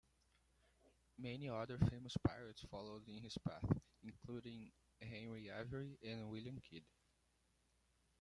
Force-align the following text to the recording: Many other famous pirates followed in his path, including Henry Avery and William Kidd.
Many 1.19 1.47
other 1.47 1.77
famous 1.77 2.17
pirates 2.23 2.63
followed 2.71 3.07
in 3.07 3.19
his 3.21 3.37
path, 3.37 3.71
including 4.01 4.71
Henry 4.99 5.47
Avery 5.51 5.99
and 6.03 6.27
William 6.31 6.59
Kidd. 6.59 6.83